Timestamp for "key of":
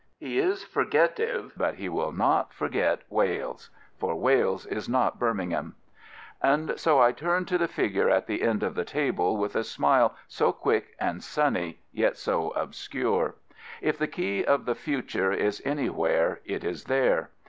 14.07-14.65